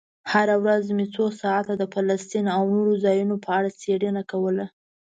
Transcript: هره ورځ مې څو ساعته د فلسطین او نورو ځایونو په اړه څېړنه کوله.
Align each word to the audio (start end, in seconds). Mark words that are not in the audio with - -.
هره 0.31 0.55
ورځ 0.63 0.85
مې 0.95 1.05
څو 1.15 1.25
ساعته 1.41 1.73
د 1.77 1.83
فلسطین 1.93 2.45
او 2.55 2.61
نورو 2.73 2.93
ځایونو 3.05 3.35
په 3.43 3.49
اړه 3.57 3.69
څېړنه 3.81 4.21
کوله. 4.31 4.65